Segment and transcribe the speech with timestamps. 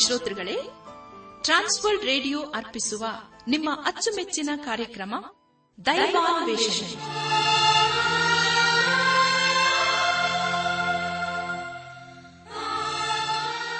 [0.00, 0.56] ಶ್ರೋತೃಗಳೇ
[1.42, 3.06] Trans World radio ಅರ್ಪಿಸುವ
[3.48, 5.14] ನಿಮ್ಮ ಅಚ್ಚುಮೆಚ್ಚಿನ ಕಾರ್ಯಕ್ರಮ
[5.86, 6.94] ದೈವಾನ್ವೇಷಣೆ.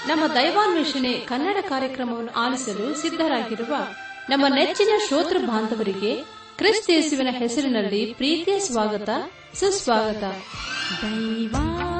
[0.09, 3.75] ನಮ್ಮ ದೈವಾನ್ವೇಷಣೆ ಕನ್ನಡ ಕಾರ್ಯಕ್ರಮವನ್ನು ಆಲಿಸಲು ಸಿದ್ಧರಾಗಿರುವ
[4.29, 6.25] ನಮ್ಮ ನೆಚ್ಚಿನ ಶ್ರೋತೃ ಬಾಂಧವರಿಗೆ
[6.59, 9.09] ಕ್ರಿಸ್ತೇಸುವಿನ ಹೆಸರಿನಲ್ಲಿ ಪ್ರೀತಿಯ ಸ್ವಾಗತ
[9.55, 10.23] ಸುಸ್ವಾಗತ.
[11.03, 12.00] ದೈವಾನ್ವೇಷಣೆ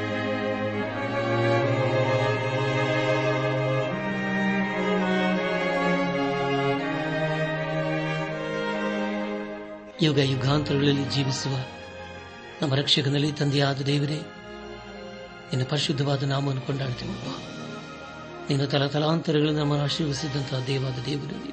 [10.03, 11.51] ಯುಗ ಯುಗಾಂತರಗಳಲ್ಲಿ ಜೀವಿಸುವ
[12.61, 14.19] ನಮ್ಮ ರಕ್ಷಕನಲ್ಲಿ ತಂದೆಯಾದ ದೇವರೇ,
[15.53, 17.27] ನಿನ್ನ ಪರಿಶುದ್ಧವಾದ ನಾಮವನ್ನು ಕೊಂಡಾಡ್ತೀವಪ್ಪ
[18.49, 18.87] ನಿನ್ನ ತಲ
[19.59, 21.47] ನಮ್ಮನ್ನು ಆಶೀರ್ವಿಸಿದಂತಹ ದೇವಾದ ದೇವರು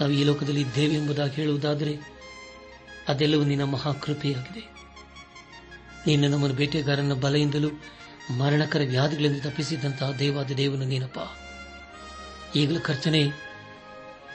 [0.00, 1.98] ನಾವು ಈ ಲೋಕದಲ್ಲಿ ಇದ್ದೇವೆ ಎಂಬುದಾಗಿ ಹೇಳುವುದಾದರೆ,
[3.08, 4.60] ಅದೆಲ್ಲವೂ ನಿನ್ನ ಮಹಾಕೃಪೆಯಾಗಿದೆ.
[6.06, 7.68] ನೀನು ನಮ್ಮನ್ನು ಬೇಟೆಗಾರನ ಬಲೆಯಿಂದಲೂ
[8.38, 11.18] ಮರಣಕರ ವ್ಯಾಧಿಗಳಿಂದ ತಪ್ಪಿಸಿದಂತಹ ದೇವಾದ ದೇವನು ನೀನಪ್ಪ.
[12.56, 13.24] ಈಗಲೂ ಕರ್ತನೆ,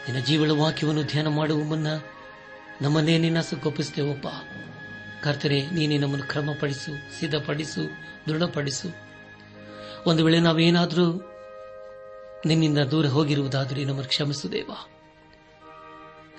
[0.08, 1.88] ನಿನ್ನ ಜೀವಳ ವಾಕ್ಯವನ್ನು ಧ್ಯಾನ ಮಾಡುವ ಮುನ್ನ
[2.82, 4.28] ನಮ್ಮನ್ನೇ ನಿನ್ನ ಸುಖೊಪ್ಪಿಸ್ತೇವಪ್ಪ
[5.24, 7.82] ಕರ್ತನೆ, ನೀನೇ ನಮ್ಮನ್ನು ಕ್ರಮಪಡಿಸು, ಸಿದ್ಧಪಡಿಸು,
[8.28, 8.96] ದೃಢಪಡಿಸು.
[10.06, 11.32] ಒಂದು ವೇಳೆ ನಾವೇನಾದರೂ
[12.46, 14.90] ನಿನ್ನಿಂದ ದೂರ ಹೋಗಿರುವುದಾದರೆ ನಮ್ಮನ್ನು ಕ್ಷಮಿಸುದೇವಾ.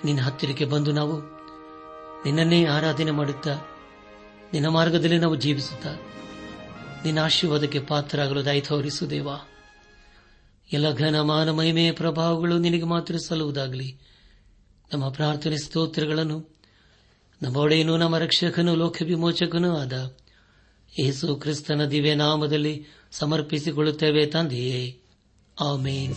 [0.05, 1.21] ನಿನ್ನ ಹತ್ತಿರಕ್ಕೆ ಬಂದು ನಾವು
[2.25, 3.55] ನಿನ್ನನ್ನೇ ಆರಾಧನೆ ಮಾಡುತ್ತಾ,
[4.53, 5.93] ನಿನ್ನ ಮಾರ್ಗದಲ್ಲಿ ನಾವು ಜೀವಿಸುತ್ತಾ,
[7.05, 9.47] ನಿನ್ನ ಆಶೀರ್ವಾದಕ್ಕೆ ಪಾತ್ರರಾಗಲು ದಯ ತೋರಿಸುದೇವಾ.
[10.73, 13.97] ಎಲ್ಲ ಘನ ಮಾನ ಮಹಿಮೆ ಪ್ರಭಾವಗಳು ನಿನಗೆ ಮಾತ್ರ ಸಲ್ಲುವುದಾಗಲಿ.
[14.93, 16.57] ನಮ್ಮ ಪ್ರಾರ್ಥನೆ ಸ್ತೋತ್ರಗಳನ್ನು,
[17.41, 20.17] ನಮ್ಮ ಒಡೆಯನು, ನಮ್ಮ ರಕ್ಷಕನು ಲೋಕ ವಿಮೋಚಕನೂ ಆದ
[20.99, 25.01] ಯೇಸು ಕ್ರಿಸ್ತನ ದಿವ್ಯ ನಾಮದಲ್ಲಿ ಸಮರ್ಪಿಸಿಕೊಳ್ಳುತ್ತೇವೆ ತಂದೆಯೇ.
[25.61, 26.15] ಆಮೇನ್.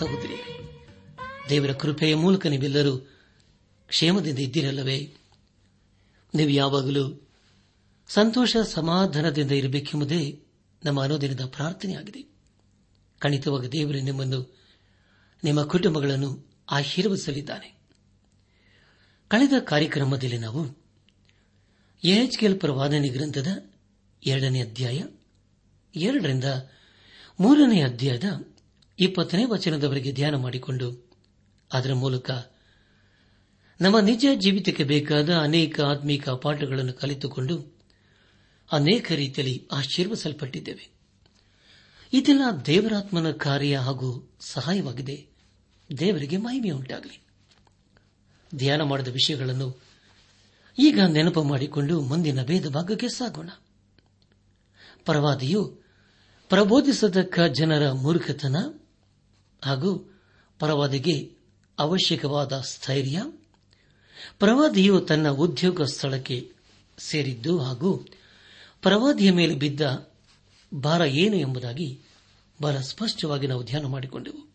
[0.00, 0.30] ಸಹೋದರ,
[1.48, 2.98] ದೇವರ ಕೃಪೆಯ ಮೂಲಕ ನೀವೆಲ್ಲರೂ
[3.86, 5.14] ಕ್ಷೇಮದಿಂದ ಇದ್ದೀರಲ್ಲವೇ?
[6.34, 7.28] ನೀವು ಯಾವಾಗಲೂ
[8.08, 10.42] ಸಂತೋಷ ಸಮಾಧಾನದಿಂದ ಇರಬೇಕೆಂಬುದೇ
[10.84, 12.26] ನಮ್ಮ ಅನುದಿನದ ಪ್ರಾರ್ಥನೆಯಾಗಿದೆ.
[13.18, 14.58] ಖಂಡಿತವಾಗಿ ದೇವರು ನಿಮ್ಮನ್ನು,
[15.44, 17.78] ನಿಮ್ಮ ಕುಟುಂಬಗಳನ್ನು ಆಶೀರ್ವದಿಸಲಿದ್ದಾನೆ.
[19.28, 20.78] ಕಳೆದ ಕಾರ್ಯಕ್ರಮದಲ್ಲಿ ನಾವು
[22.04, 23.70] ಎಚ್ಕೆಲ್ ಪ್ರವಾದನೆ ಗ್ರಂಥದ
[24.26, 25.02] ಎರಡನೇ ಅಧ್ಯಾಯ,
[25.96, 26.44] ಎರಡರಿಂದ
[27.40, 28.24] ಮೂರನೇ ಅಧ್ಯಾಯದ
[29.00, 31.10] ಇಪ್ಪತ್ತನೇ ವಚನದವರೆಗೆ ಧ್ಯಾನ ಮಾಡಿಕೊಂಡು,
[31.72, 32.30] ಅದರ ಮೂಲಕ
[33.80, 37.78] ನಮ್ಮ ನಿಜ ಜೀವಿತಕ್ಕೆ ಬೇಕಾದ ಅನೇಕ ಆತ್ಮೀಕ ಪಾಠಗಳನ್ನು ಕಲಿತುಕೊಂಡು
[38.72, 40.90] ಅನೇಕ ರೀತಿಯಲ್ಲಿ ಆಶೀರ್ವಸಲ್ಪಟ್ಟಿದ್ದೇವೆ
[42.12, 45.26] ಇದೆಲ್ಲ ದೇವರಾತ್ಮನ ಕಾರ್ಯ ಹಾಗೂ ಸಹಾಯವಾಗಿದೆ.
[45.98, 47.22] ದೇವರಿಗೆ ಮಹಿಮೆ ಉಂಟಾಗಲಿ.
[48.54, 49.82] ಧ್ಯಾನ ಮಾಡಿದ ವಿಷಯಗಳನ್ನು
[50.78, 53.50] ಈಗ ನೆನಪು ಮಾಡಿಕೊಂಡು ಮುಂದಿನ ಭೇದ ಭಾಗಕ್ಕೆ ಸಾಗೋಣ.
[55.04, 55.80] ಪರವಾದಿಯು
[56.48, 58.56] ಪ್ರಬೋಧಿಸತಕ್ಕ ಜನರ ಮೂರ್ಖತನ
[59.64, 60.20] ಹಾಗೂ
[60.58, 61.32] ಪ್ರವಾದಿಗೆ
[61.78, 63.22] ಅವಶ್ಯಕವಾದ ಸ್ಥೈರ್ಯ,
[64.38, 66.52] ಪ್ರವಾದಿಯು ತನ್ನ ಉದ್ಯೋಗ ಸ್ಥಳಕ್ಕೆ
[66.98, 68.06] ಸೇರಿದ್ದು ಹಾಗೂ
[68.82, 70.10] ಪ್ರವಾದಿಯ ಮೇಲೆ ಬಿದ್ದ
[70.74, 72.00] ಭಾರ ಏನು ಎಂಬುದಾಗಿ
[72.62, 74.50] ಬಹಳ ಸ್ಪಷ್ಟವಾಗಿ ನಾವು ಧ್ಯಾನ ಮಾಡಿಕೊಂಡೆವು.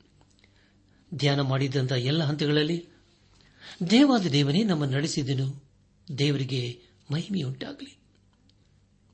[1.15, 2.87] ಧ್ಯಾನ ಮಾಡಿದಂತಹ ಎಲ್ಲ ಹಂತಗಳಲ್ಲಿ
[3.89, 5.63] ದೇವಾದ ದೇವನೇ ನಮ್ಮ ನಡೆಸಿದನು,
[6.17, 6.81] ದೇವರಿಗೆ
[7.11, 7.97] ಮಹಿಮೆಯುಂಟಾಗಲಿ.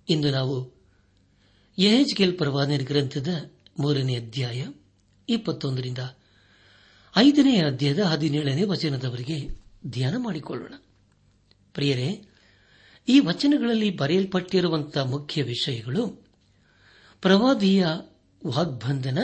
[0.09, 0.81] ಇಂದು ನಾವು
[1.79, 4.67] ಯಹೆಜ್ಗೆಲ್ ಪ್ರವಾದನೆ ಗ್ರಂಥದ ಮೂರನೇ ಅಧ್ಯಾಯ
[5.29, 5.97] ಇಪ್ಪತ್ತೊಂದರಿಂದ
[7.17, 9.49] ಐದನೇ ಅಧ್ಯಾಯದ ಹದಿನೇಳನೇ ವಚನದವರೆಗೆ
[9.87, 10.73] ಧ್ಯಾನ ಮಾಡಿಕೊಳ್ಳೋಣ.
[11.73, 12.25] ಪ್ರಿಯರೇ,
[13.07, 16.07] ಈ ವಚನಗಳಲ್ಲಿ ಬರೆಯಲ್ಪಟ್ಟಿರುವಂತಹ ಮುಖ್ಯ ವಿಷಯಗಳು
[17.21, 17.85] ಪ್ರವಾದಿಯ
[18.47, 19.19] ವಾಗ್ಬಂಧನ,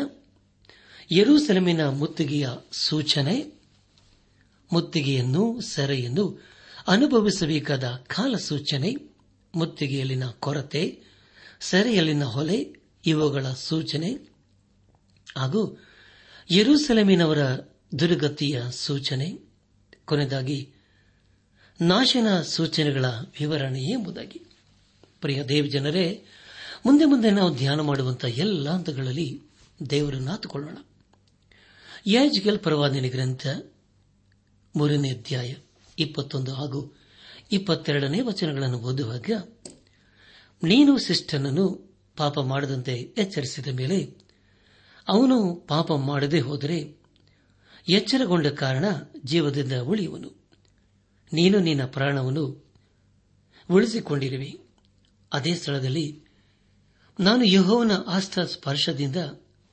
[1.12, 3.60] ಯರೂಸೆಲಮಿನ ಮುತ್ತಿಗೆಯ ಸೂಚನೆ,
[4.74, 6.42] ಮುತ್ತಿಗೆಯನ್ನು ಸೆರೆಯನ್ನು
[6.88, 8.96] ಅನುಭವಿಸಬೇಕಾದ ಕಾಲ ಸೂಚನೆ
[9.56, 11.04] ಮುತ್ತಿಗೆಯಲ್ಲಿನ ಕೊರತೆ,
[11.60, 12.74] ಸೆರೆಯಲ್ಲಿನ ಹೊಲೆ,
[13.06, 14.14] ಇವುಗಳ ಸೂಚನೆ
[15.38, 15.87] ಹಾಗೂ
[16.52, 17.38] ಯರೂಸೆಲಮಿನವರ
[18.00, 19.38] ದುರ್ಗತಿಯ ಸೂಚನೆ,
[20.06, 20.74] ಕೊನೆಯದಾಗಿ
[21.82, 24.42] ನಾಶನ ಸೂಚನೆಗಳ ವಿವರಣೆ ಎಂಬುದಾಗಿ.
[25.22, 26.26] ಪ್ರಿಯ ದೇವ್ ಜನರೇ
[26.86, 29.42] ಮುಂದೆ ಮುಂದೆ ನಾವು ಧ್ಯಾನ ಮಾಡುವಂತಹ ಎಲ್ಲ ಹಂತಗಳಲ್ಲಿ
[29.90, 30.78] ದೇವರನ್ನು ಆತುಕೊಳ್ಳೋಣ.
[32.08, 33.48] ಯಾಜ್ಗೆಲ್ ಪರವಾದಿನ ಗ್ರಂಥ
[34.76, 35.54] ಮೂರನೇ ಅಧ್ಯಾಯ
[36.00, 36.98] ಇಪ್ಪತ್ತೊಂದು ಹಾಗೂ
[37.52, 39.32] ಇಪ್ಪತ್ತೆರಡನೇ ವಚನಗಳನ್ನು ಓದುವಾಗ,
[40.64, 44.27] ನೀನು ಶಿಷ್ಟನನ್ನು ಪಾಪ ಮಾಡದಂತೆ ಎಚ್ಚರಿಸಿದ ಮೇಲೆ
[45.08, 46.98] ಅವನು ಪಾಪ ಮಾಡದೆ ಹೋದರೆ
[47.90, 48.86] ಎಚ್ಚರಗೊಂಡ ಕಾರಣ
[49.26, 50.32] ಜೀವದಿಂದ ಉಳಿಯುವನು.
[51.34, 52.72] ನೀನು ನಿನ್ನ ಪ್ರಾಣವನ್ನು
[53.72, 54.54] ಉಳಿಸಿಕೊಂಡಿರುವೆ.
[55.34, 56.22] ಅದೇ ಸ್ಥಳದಲ್ಲಿ
[57.20, 59.16] ನಾನು ಯಹೋವನ ಆಸ್ಥ ಸ್ಪರ್ಶದಿಂದ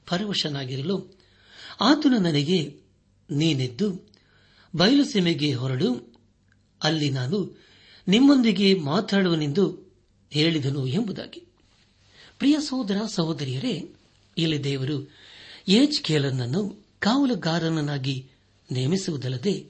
[0.08, 1.19] ಪರವಶನಾಗಿರಲು
[1.81, 2.81] ಆತನು ನನಗೆ
[3.31, 4.08] ನೀನೆದ್ದು
[4.76, 6.19] ಬಯಲುಸೀಮೆಗೆ ಹೊರಡು,
[6.82, 7.64] ಅಲ್ಲಿ ನಾನು
[8.08, 9.94] ನಿಮ್ಮೊಂದಿಗೆ ಮಾತಾಡುವನೆಂದು
[10.31, 11.42] ಹೇಳಿದನು ಎಂಬುದಾಗಿ.
[12.38, 13.90] ಪ್ರಿಯ ಸಹೋದರ, ಸಹೋದರಿಯರೇ,
[14.38, 15.24] ಇಲ್ಲಿ ದೇವರು
[15.69, 18.31] ಏಜ್ ಕೇಲನನ್ನು ಕಾವಲುಗಾರನನ್ನಾಗಿ
[18.72, 19.67] ನೇಮಿಸುವುದಲ್ಲದೆ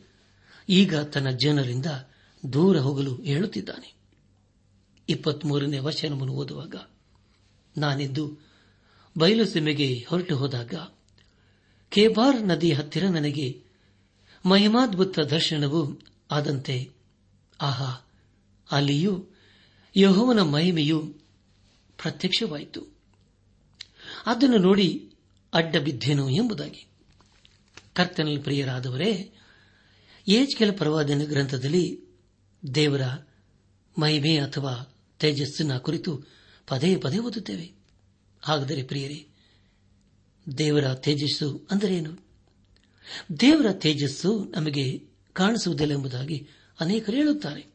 [0.69, 1.87] ಈಗ ತನ್ನ ಜನರಿಂದ
[2.53, 3.95] ದೂರ ಹೋಗಲು ಹೇಳುತ್ತಿದ್ದಾನೆ.
[5.09, 6.75] ಇಪ್ಪತ್ಮೂರನೇ ವಚನವನ್ನು ಓದುವಾಗ
[7.79, 8.39] ನಾನಿದ್ದು
[9.19, 10.75] ಬಯಲುಸೀಮೆಗೆ ಹೊರಟು ಹೋದಾಗ
[11.91, 13.63] ಕೇಬಾರ್ ನದಿ ಹತ್ತಿರ ನನಗೆ
[14.47, 16.91] ಮಹಿಮಾದ್ಭುತ ದರ್ಶನವು ಆದಂತೆ
[17.61, 18.11] ಆಹಾ,
[18.71, 19.27] ಅಲ್ಲಿಯೂ
[19.97, 21.01] ಯಹೋವನ ಮಹಿಮೆಯು
[22.03, 22.97] ಪ್ರತ್ಯಕ್ಷವಾಯಿತು.
[24.27, 25.14] ಅದನ್ನು ನೋಡಿ
[25.55, 26.87] ಅಡ್ಡ ಬಿದ್ದೇನು ಎಂಬುದಾಗಿ.
[27.93, 29.33] ಕರ್ತನಲ್ಲಿ ಪ್ರಿಯರಾದವರೇ,
[30.29, 32.01] ಏಜ್ಕೆಲ ಪರವಾದಿನ ಗ್ರಂಥದಲ್ಲಿ
[32.75, 33.03] ದೇವರ
[33.99, 36.23] ಮಹಿಮೆ ಅಥವಾ ತೇಜಸ್ಸಿನ ಕುರಿತು
[36.69, 37.73] ಪದೇ ಪದೇ ಓದುತ್ತೇವೆ.
[38.43, 39.29] ಹಾಗಾದರೆ ಪ್ರಿಯರೇ,
[40.59, 42.25] ದೇವರ ತೇಜಸ್ಸು ಅಂದರೇನು?
[43.41, 46.49] ದೇವರ ತೇಜಸ್ಸು ನಮಗೆ ಕಾಣಿಸುವುದಿಲ್ಲ ಎಂಬುದಾಗಿ
[46.81, 47.67] ಅನೇಕರು ಹೇಳುತ್ತಾರೆ.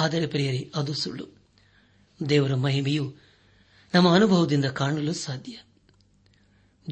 [0.00, 1.28] ಆದರೆ ಪ್ರಿಯರೇ, ಅದು ಸುಳ್ಳು.
[2.28, 3.16] ದೇವರ ಮಹಿಮೆಯು
[3.94, 5.58] ನಮ್ಮ ಅನುಭವದಿಂದ ಕಾಣಲು ಸಾಧ್ಯ.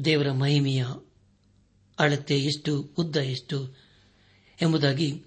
[0.05, 0.85] ದೇವರ ಮಹಿಮೆಯ
[1.99, 3.75] ಅಳತೆ ಎಷ್ಟು, ಉದ್ದ ಎಷ್ಟು
[4.61, 5.23] ಎಂಬುದಾಗಿ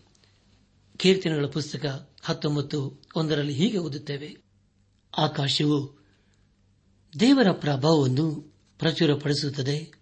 [0.96, 4.36] ಕೀರ್ತನೆಗಳ ಪುಸ್ತಕ ಹತ್ತೊಂಬತ್ತು ಒಂದರಲ್ಲಿ ಹೀಗೆ ಓದುತ್ತೇವೆ.
[5.18, 6.06] ಆಕಾಶವು
[7.20, 9.92] ದೇವರ ಪ್ರಭಾವವನ್ನು ಪ್ರಚುರಪಡಿಸುತ್ತದೆ.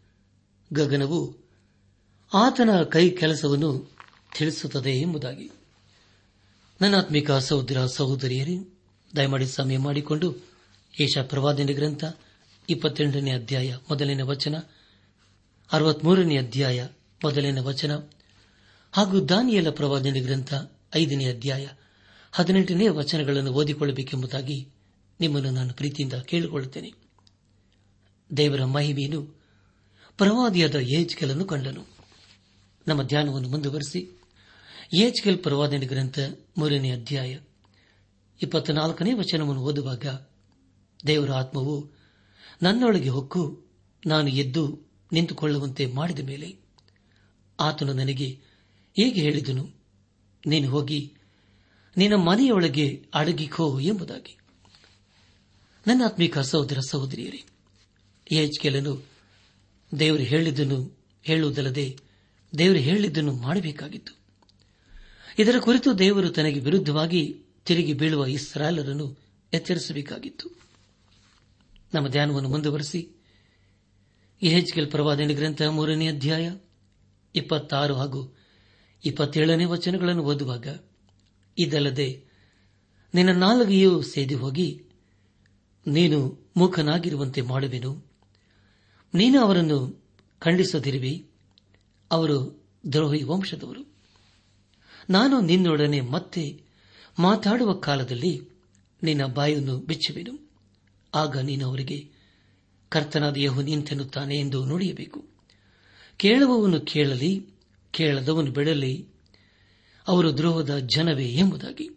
[0.73, 1.37] ಗಗನವು
[2.35, 3.91] ಆತನ ಕೈ ಕೆಲಸವನ್ನು
[4.39, 5.51] ತಿಳಿಸುತ್ತದೆ ಎಂಬುದಾಗಿ.
[6.81, 8.79] ನನ್ನಾತ್ಮಿಕ ಸಹೋದರ ಸಹೋದರಿಯರೇ,
[9.17, 10.37] ದಯಮಾಡಿ ಸಮಯ ಮಾಡಿಕೊಂಡು
[11.01, 12.05] ಏಷಾ ಪ್ರವಾದನೆ ಗ್ರಂಥ
[12.69, 14.59] ಇಪ್ಪತ್ತೆಂಟನೇ ಅಧ್ಯಾಯ, ಮೊದಲನೇ ವಚನ.
[15.73, 16.89] ಅರವತ್ಮೂರನೇ ಅಧ್ಯಾಯ,
[17.25, 17.97] ಮೊದಲನೇ ವಚನ.
[18.93, 20.55] ಹಾಗೂ ದಾನಿಯಲ ಪ್ರವಾದನೆ ಗ್ರಂಥ,
[20.97, 21.69] ಐದನೇ ಅಧ್ಯಾಯ.
[22.33, 24.69] ಹದಿನೆಂಟನೇ ವಚನಗಳನ್ನು ಓದಿಕೊಳ್ಳಬೇಕೆಂಬುದಾಗಿ
[25.21, 26.93] ನಿಮ್ಮನ್ನು ನಾನು ಪ್ರೀತಿಯಿಂದ ಕೇಳಿಕೊಳ್ಳುತ್ತೇನೆ.
[28.37, 29.43] ದೇವರ ಮಹಿಮೆಯನ್ನು
[30.17, 31.85] ಪ್ರವಾದಿಯಾದ ಏಜ್ಕೆಲನ್ನು ಕಂಡನು.
[32.89, 34.21] ನಮ್ಮ ಧ್ಯಾನವನ್ನು ಮುಂದುವರೆಸಿ.
[34.95, 36.19] ಏಜ್ಕೆಲ್ ಪ್ರವಾದನೆ ಗ್ರಂಥ,
[36.59, 37.39] ಮೂರನೇ ಅಧ್ಯಾಯ.
[38.43, 40.07] ಇಪ್ಪತ್ನಾಲ್ಕನೇ ವಚನವನ್ನು ಓದುವಾಗ
[41.07, 41.98] ದೇವರ ಆತ್ಮವು
[42.63, 43.65] ನನ್ನೊಳಗೆ ಹೊಕ್ಕು,
[44.07, 46.57] ನಾನು ಎದ್ದು ನಿಂತುಕೊಳ್ಳುವಂತೆ ಮಾಡಿದ ಮೇಲೆ
[47.61, 48.39] ಆತನು ನನಗೆ
[49.01, 49.71] ಹೇಗೆ ಹೇಳಿದನು,
[50.47, 51.15] ನೀನು ಹೋಗಿ
[51.97, 54.37] ನಿನ್ನ ಮನೆಯೊಳಗೆ ಅಡಗಿಕೋ ಎಂಬುದಾಗಿ.
[55.87, 57.45] ನನ್ನ ಆತ್ಮಿಕ ಸಹೋದರ ಸಹೋದರಿಯರೇ
[58.31, 59.03] ಹೆಚ್ಕೆಲನು
[59.99, 61.99] ದೇವರು ಹೇಳಿದ್ದನ್ನು ಹೇಳುವುದಲ್ಲದೆ
[62.59, 64.19] ದೇವರು ಹೇಳಿದ್ದನ್ನು ಮಾಡಬೇಕಾಗಿತ್ತು.
[65.39, 69.17] ಇದರ ಕುರಿತು ದೇವರು ತನಗೆ ವಿರುದ್ಧವಾಗಿ ತಿರುಗಿ ಬೀಳುವ ಇಸ್ರಾಲರನ್ನು
[69.53, 70.68] ಎಚ್ಚರಿಸಬೇಕಾಗಿತ್ತು.
[71.95, 73.11] ನಮ್ಮ ಧ್ಯಾನವನ್ನು ಮುಂದುವರೆಸಿ.
[74.43, 76.55] ಎಹೆಚ್ಕೆಲ್ ಪ್ರವಾದನೆ ಗ್ರಂಥ ಮೂರನೇ ಅಧ್ಯಾಯ,
[77.35, 78.37] ಇಪ್ಪತ್ತಾರು ಹಾಗೂ
[79.05, 80.67] ಇಪ್ಪತ್ತೇಳನೇ ವಚನಗಳನ್ನು ಓದುವಾಗ,
[81.59, 82.25] ಇದಲ್ಲದೆ
[83.15, 84.83] ನಿನ್ನ ನಾಲ್ಗೆಯೂ ಸೇದಿ ಹೋಗಿ,
[85.87, 88.05] ನೀನು ಮುಖನಾಗಿರುವಂತೆ ಮಾಡುವೆನು.
[89.15, 90.05] ನೀನು ಅವರನ್ನು
[90.39, 91.31] ಖಂಡಿಸದಿರುವಿ.
[92.11, 93.95] ಅವರು ದ್ರೋಹಿ ವಂಶದವರು.
[95.11, 96.63] ನಾನು ನಿನ್ನೊಡನೆ ಮತ್ತೆ
[97.19, 98.49] ಮಾತಾಡುವ ಕಾಲದಲ್ಲಿ
[99.03, 100.48] ನಿನ್ನ ಬಾಯನ್ನು ಬಿಚ್ಚುವೆನು.
[101.15, 102.09] ಆಗ ನೀನು ಅವರಿಗೆ
[102.89, 105.25] ಕರ್ತನಾದ ಯಹು ನಿಂತೆನ್ನುತ್ತಾನೆ ಎಂದು ನುಡಿಯಬೇಕು.
[106.17, 107.47] ಕೇಳುವವನು ಕೇಳಲಿ,
[107.91, 109.07] ಕೇಳದವನು ಬಿಡಲಿ,
[110.09, 111.89] ಅವರು ದ್ರೋಹದ ಜನವೇ ಎಂಬುದಾಗಿ.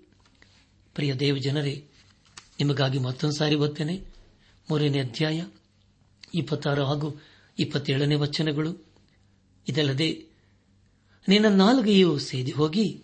[0.95, 1.85] ಪ್ರಿಯ ದೇವ ಜನರೇ
[2.59, 4.01] ನಿಮಗಾಗಿ ಮತ್ತೊಂದು ಸಾರಿ ಓದ್ತೇನೆ
[4.69, 5.45] ಮೂರನೇ ಅಧ್ಯಾಯ,
[6.35, 7.21] ಇಪ್ಪತ್ತಾರು ಹಾಗೂ
[7.59, 8.85] ಇಪ್ಪತ್ತೇಳನೇ ವಚನಗಳು.
[9.67, 10.25] ಇದಲ್ಲದೆ,
[11.27, 13.03] ನಿನ್ನ ನಾಲ್ಗೆಯೂ ಸೇದಿ ಹೋಗಿ,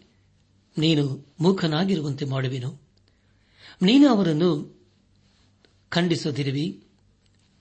[0.78, 2.82] ನೀನು ಮೂಖನಾಗಿರುವಂತೆ ಮಾಡುವೆನು.
[3.82, 4.77] ನೀನು ಅವರನ್ನು
[5.90, 6.84] ಖಂಡಿಸದಿರುವಿ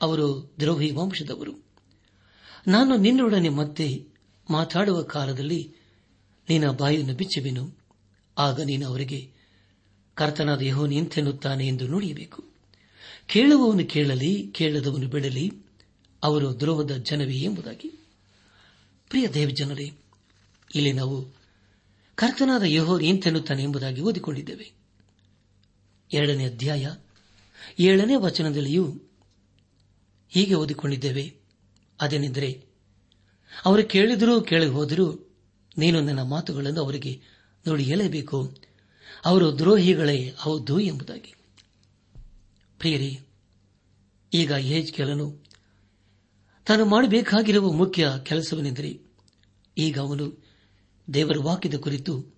[0.02, 1.52] ಅವರು ದ್ರೋಹಿ ವಂಶದವರು.
[2.66, 4.06] ನಾನು ನಿನ್ನೊಡನೆ ಮತ್ತೆ
[4.50, 5.74] ಮಾತಾಡುವ ಕಾಲದಲ್ಲಿ
[6.48, 7.78] ನಿನ್ನ ಬಾಯಿಯನ್ನು ಬಿಚ್ಚುವೆನು.
[8.38, 9.30] ಆಗ ನೀನು ಅವರಿಗೆ,
[10.14, 12.44] ಕರ್ತನಾದ ಯಹೋ ನಿಂತೆನ್ನುತ್ತಾನೆ ಎಂದು ನುಡಿಯಬೇಕು.
[13.26, 15.52] ಕೇಳುವವನು ಕೇಳಲಿ, ಕೇಳದವನು ಬಿಡಲಿ.
[16.22, 17.88] ಅವರು ದ್ರೋಹದ ಜನವೇ ಎಂಬುದಾಗಿ.
[19.08, 19.92] ಪ್ರಿಯ ದೇವಜನರೇ,
[20.74, 21.26] ಇಲ್ಲಿ ನಾವು
[22.14, 24.72] ಕರ್ತನಾದ ಯಹೋ ನಿಂತೆನ್ನುತ್ತಾನೆ ಎಂಬುದಾಗಿ ಓದಿಕೊಂಡಿದ್ದೇವೆ.
[26.12, 26.88] ಎರಡನೇ ಅಧ್ಯಾಯ
[27.78, 29.00] ಏಳನೇ ವಚನದಲ್ಲಿಯೂ
[30.28, 31.34] ಹೀಗೆ ಓದಿಕೊಂಡಿದ್ದೇವೆ.
[32.00, 32.64] ಅದೇನೆಂದರೆ,
[33.64, 35.30] ಅವರು ಕೇಳಿದರೂ ಕೇಳಿ ಹೋದರೂ
[35.78, 37.20] ನೀನು ನನ್ನ ಮಾತುಗಳನ್ನು ಅವರಿಗೆ
[37.66, 37.84] ನೋಡಿ
[39.24, 41.34] ಅವರು ದ್ರೋಹಿಗಳೇ ಹೌದು ಎಂಬುದಾಗಿ.
[42.78, 43.18] ಪ್ರಿಯರಿ,
[44.34, 45.44] ಈಗ ಏಜ್ ಕೆಲನು
[46.66, 49.00] ತಾನು ಮಾಡಬೇಕಾಗಿರುವ ಮುಖ್ಯ ಕೆಲಸವನೆಂದರೆ,
[49.78, 50.44] ಈಗ ಅವನು
[51.14, 52.34] ದೇವರ ವಾಕ್ಯದ ಕುರಿತು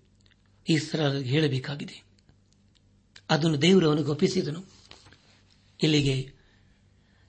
[0.69, 2.03] ಇಸ್ರಾಲರಿಗೆ ಹೇಳಬೇಕಾಗಿದೆ.
[3.29, 4.78] ಅದನ್ನು ದೇವರು ಅವನಿಗೆ ಒಪ್ಪಿಸಿದನು.
[5.83, 6.33] ಇಲ್ಲಿಗೆ.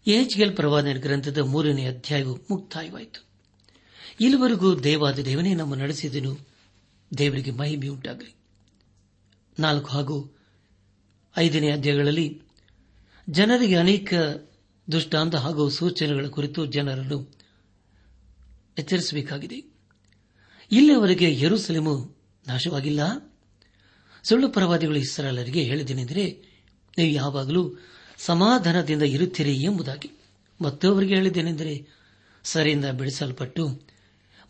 [0.06, 3.24] ಎಲ್ ಪ್ರವಾದನ ಗ್ರಂಥದ ಮೂರನೇ ಅಧ್ಯಾಯವು ಮುಕ್ತಾಯವಾಯಿತು.
[4.20, 6.48] ಇಲ್ಲಿವರೆಗೂ ದೇವಾದ ದೇವನೇ ನಮ್ಮ ನಡೆಸಿದನು.
[7.18, 8.34] ದೇವರಿಗೆ ಮಹಿಮೆಯುಂಟಾಗಲಿ
[9.58, 10.38] ನಾಲ್ಕು ಹಾಗೂ
[11.36, 12.42] ಐದನೇ ಅಧ್ಯಾಯಗಳಲ್ಲಿ
[13.30, 14.14] ಜನರಿಗೆ ಅನೇಕ
[14.92, 17.34] ದುಷ್ಟಾಂತ ಹಾಗೂ ಸೂಚನೆಗಳ ಕುರಿತು ಜನರನ್ನು
[18.78, 19.56] ಎಚ್ಚರಿಸಬೇಕಾಗಿದೆ.
[20.72, 22.16] ಇಲ್ಲಿಯವರೆಗೆ ಯರುಸಲಿಮು
[22.46, 23.00] ನಾಶವಾಗಿಲ್ಲ.
[24.24, 26.44] ಸುಳ್ಳು ಪ್ರವಾದಿಗಳು ಇಸ್ರಾಲರಿಗೆ ಹೇಳಿದೆನೆಂದರೆ
[26.98, 27.76] ನೀವು ಯಾವಾಗಲೂ
[28.24, 30.10] ಸಮಾಧಾನದಿಂದ ಇರುತ್ತೀರಿ ಎಂಬುದಾಗಿ
[30.60, 31.86] ಮತ್ತೊಬ್ಬರಿಗೆ ಹೇಳಿದ್ದೇನೆಂದರೆ
[32.44, 33.80] ಸರಿಯಿಂದ ಬಿಡಿಸಲ್ಪಟ್ಟು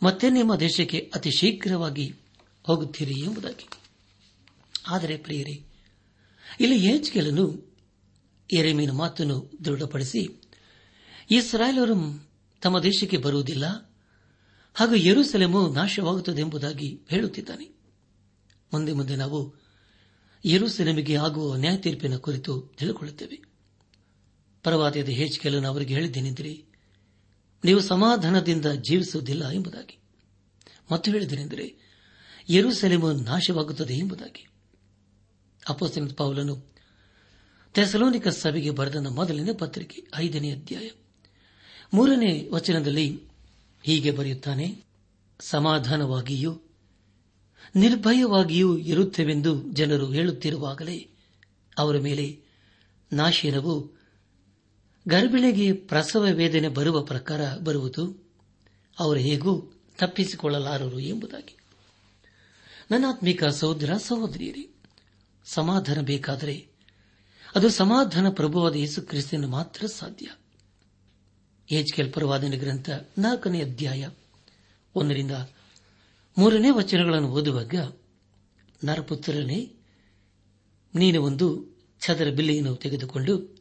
[0.03, 2.15] ಮತ್ತೆ ನಿಮ್ಮ ದೇಶಕ್ಕೆ ಅತಿ ಶೀಘ್ರವಾಗಿ
[2.63, 3.67] ಹೋಗುತ್ತೀರಿ ಎಂಬುದಾಗಿ.
[4.87, 5.65] ಆದರೆ ಪ್ರಿಯರೇ,
[6.59, 7.75] ಇಲ್ಲಿ ಏಜ್ಗೆಲನು
[8.53, 10.41] ಎರೆಮೀನ ಮಾತನ್ನು ದೃಢಪಡಿಸಿ,
[11.31, 12.29] ಇಸ್ರಾಯೇಲರು
[12.61, 13.95] ತಮ್ಮ ದೇಶಕ್ಕೆ ಬರುವುದಿಲ್ಲ,
[14.73, 17.65] ಹಾಗೂ ಯರುಸಲೆಮು ನಾಶವಾಗುತ್ತದೆ ಎಂಬುದಾಗಿ ಹೇಳುತ್ತಿದ್ದಾನೆ.
[18.73, 19.55] ಮುಂದೆ ಮುಂದೆ ನಾವು
[20.45, 23.50] ಯರುಸೆಲೆಮಿಗೆ ಆಗುವ ನ್ಯಾಯ ತೀರ್ಪಿನ ಕುರಿತು ತಿಳಿದುಕೊಳ್ಳುತ್ತೇವೆ.
[24.63, 26.65] ಪರವಾದ್ಯದ ಹೇಚಿಕೆಯನ್ನು ಅವರಿಗೆ ಹೇಳಿದ್ದೇನೆಂದಿರಿ,
[27.65, 29.97] ನೀವು ಸಮಾಧಾನದಿಂದ ಜೀವಿಸುವುದಿಲ್ಲ ಎಂಬುದಾಗಿ.
[30.91, 31.75] ಮತ್ತು ಹೇಳಿದ್ದೇನೆಂದರೆ,
[32.49, 34.47] ಯರುಸೆಲೆಮು ನಾಶವಾಗುತ್ತದೆ ಎಂಬುದಾಗಿ.
[35.69, 36.73] ಅಪೋಸ್ತನ ಪೌಲನು
[37.73, 40.89] ತೆಸಲೋನಿಕ ಸಭೆಗೆ ಬರೆದ ಮೊದಲನೇ ಪತ್ರಿಕೆ, ಐದನೇ ಅಧ್ಯಾಯ,
[41.93, 43.21] ಮೂರನೇ ವಚನದಲ್ಲಿ
[43.83, 44.83] ಹೀಗೆ ಬರೆಯುತ್ತಾನೆ,
[45.39, 46.61] ಸಮಾಧಾನವಾಗಿಯೂ,
[47.75, 51.09] ನಿರ್ಭಯವಾಗಿಯೂ ಇರುತ್ತೇವೆಂದು ಜನರು ಹೇಳುತ್ತಿರುವಾಗಲೇ
[51.77, 52.39] ಅವರ ಮೇಲೆ
[53.13, 54.00] ನಾಶೀನವು
[55.07, 58.33] ಗರ್ಭಿಣಿಗೆ ಪ್ರಸವ ವೇದನೆ ಬರುವ ಪ್ರಕಾರ ಬರುವುದು
[58.99, 59.61] ಅವರು ಹೇಗೂ
[59.97, 61.57] ತಪ್ಪಿಸಿಕೊಳ್ಳಲಾರರು ಎಂಬುದಾಗಿ.
[62.91, 64.75] ನನ್ನಾತ್ಮಿಕ ಸಹೋದರ, ಸಹೋದರಿಯರಿ,
[65.45, 66.67] ಸಮಾಧಾನ ಬೇಕಾದರೆ
[67.55, 70.27] ಅದು ಸಮಾಧಾನ ಪ್ರಭುವಾದ ಯೇಸು ಕ್ರಿಸ್ತನ ಮಾತ್ರ ಸಾಧ್ಯ.
[71.71, 74.09] ಏಜ್ಕೆಲ್ ಪರವಾದನೆ ಗ್ರಂಥ ನಾಲ್ಕನೇ ಅಧ್ಯಾಯ
[74.95, 75.31] ಒಂದರಿಂದ
[76.37, 77.75] ಮೂರನೇ ವಚನಗಳನ್ನು ಓದುವಾಗ,
[78.83, 79.73] ನರಪುತ್ರನೇ,
[80.95, 81.65] ನೀನು ಒಂದು
[82.01, 83.60] ಚದರ ಬಿಲ್ಲೆಯನ್ನು ತೆಗೆದುಕೊಂಡು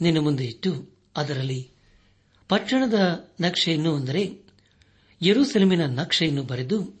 [0.00, 1.70] ನಿನ್ನ ಮುಂದೆ ಇಟ್ಟು ಅದರಲ್ಲಿ
[2.48, 2.94] ಪಟ್ಟಣದ
[3.40, 4.38] ನಕ್ಷೆಯನ್ನು ಅಂದರೆ
[5.22, 7.00] ಯರುಸೆಲಮಿನ ನಕ್ಷೆಯನ್ನು ಬರೆದು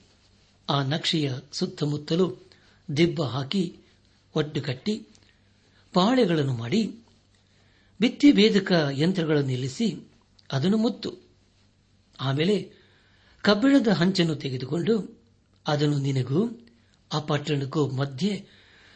[0.68, 2.50] ಆ ನಕ್ಷೆಯ ಸುತ್ತಮುತ್ತಲೂ
[2.96, 3.76] ದಿಬ್ಬ ಹಾಕಿ
[4.36, 5.06] ಒಟ್ಟು ಕಟ್ಟಿ
[5.92, 6.86] ಪಾಳೆಗಳನ್ನು ಮಾಡಿ
[8.00, 10.08] ಬಿತ್ತಿ ಭೇದಕ ಯಂತ್ರಗಳನ್ನು ನಿಲ್ಲಿಸಿ
[10.52, 11.18] ಅದನ್ನು ಮುತ್ತು.
[12.20, 12.72] ಆಮೇಲೆ
[13.42, 15.20] ಕಬ್ಬಿಣದ ಹಂಚನ್ನು ತೆಗೆದುಕೊಂಡು
[15.66, 16.66] ಅದನ್ನು ನಿನಗೂ
[17.12, 18.46] ಆ ಪಟ್ಟಣಕ್ಕೂ ಮಧ್ಯೆ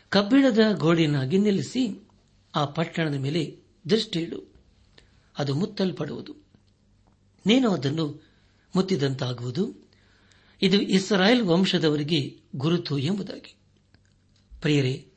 [0.09, 2.09] ಕಬ್ಬಿಣದ ಗೋಡೆಯನ್ನಾಗಿ ನಿಲ್ಲಿಸಿ
[2.55, 3.60] ಆ ಪಟ್ಟಣದ ಮೇಲೆ
[3.91, 4.55] ದೃಷ್ಟಿಯಿಡು.
[5.39, 6.35] ಅದು ಮುತ್ತಲ್ಪಡುವುದು.
[7.47, 8.25] ನೀನು ಅದನ್ನು
[8.77, 9.91] ಮುತ್ತಿದಂತಾಗುವುದು.
[10.63, 13.57] ಇದು ಇಸ್ರಾಯೇಲ್ ವಂಶದವರಿಗೆ ಗುರುತು ಎಂಬುದಾಗಿ.
[14.61, 15.09] ಪ್ರಿಯರೇ,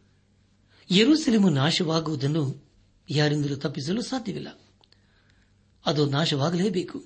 [0.91, 2.71] ಯರುಸೆಲೆಮು ನಾಶವಾಗುವುದನ್ನು
[3.09, 4.59] ಯಾರಿಂದಲೂ ತಪ್ಪಿಸಲು ಸಾಧ್ಯವಿಲ್ಲ.
[5.85, 7.05] ಅದು ನಾಶವಾಗಲೇಬೇಕು.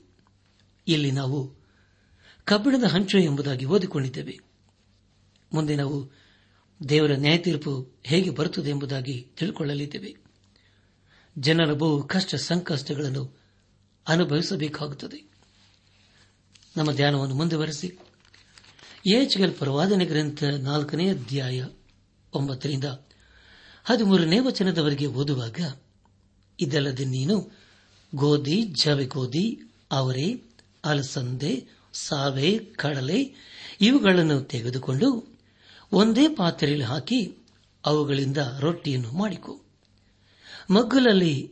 [0.87, 1.55] ಇಲ್ಲಿ ನಾವು
[2.43, 4.39] ಕಬ್ಬಿಣದ ಹಂಚು ಎಂಬುದಾಗಿ ಓದಿಕೊಂಡಿದ್ದೇವೆ.
[5.53, 6.11] ಮುಂದೆ ನಾವು
[6.89, 10.26] ದೇವರ ನ್ಯಾಯತೀರ್ಪು ಹೇಗೆ ಬರುತ್ತದೆ ಎಂಬುದಾಗಿ ತಿಳಿದುಕೊಳ್ಳಲಿದ್ದೇವೆ
[11.39, 13.37] ಜನರ ಬಹು ಕಷ್ಟ ಸಂಕಷ್ಟಗಳನ್ನು
[14.07, 15.31] ಅನುಭವಿಸಬೇಕಾಗುತ್ತದೆ.
[16.77, 17.99] ನಮ್ಮ ಧ್ಯಾನವನ್ನು ಮುಂದುವರೆಸಿ.
[19.07, 21.65] ಏಚ್ಗಲ್ ಪ್ರವಾದನೆ ಗ್ರಂಥ ನಾಲ್ಕನೇ ಅಧ್ಯಾಯ
[22.33, 22.83] ಒಂಬತ್ತರಿಂದ
[23.83, 25.59] ಹದಿಮೂರನೇ ವಚನದವರೆಗೆ ಓದುವಾಗ,
[26.59, 27.51] ಇದಲ್ಲದೆ ನೀನು
[28.15, 30.43] ಗೋಧಿ, ಜವೆ ಗೋಧಿ, ಅವರೆ,
[30.85, 33.33] ಅಲಸಂದೆ, ಸಾವೆ, ಕಡಲೆ
[33.81, 35.39] ಇವುಗಳನ್ನು ತೆಗೆದುಕೊಂಡು
[35.91, 37.37] ಒಂದೇ ಪಾತ್ರೆಯಲ್ಲಿ ಹಾಕಿ
[37.85, 39.61] ಅವುಗಳಿಂದ ರೊಟ್ಟಿಯನ್ನು ಮಾಡಿಕೊ.
[40.69, 41.51] ಮಗ್ಗಲಲ್ಲಿ